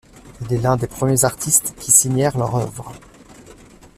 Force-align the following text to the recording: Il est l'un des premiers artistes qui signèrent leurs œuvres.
Il 0.41 0.51
est 0.53 0.57
l'un 0.57 0.77
des 0.77 0.87
premiers 0.87 1.25
artistes 1.25 1.75
qui 1.79 1.91
signèrent 1.91 2.35
leurs 2.39 2.55
œuvres. 2.55 2.91